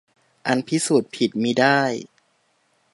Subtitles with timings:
[0.47, 1.79] อันพิสูจน์ผิดมิได้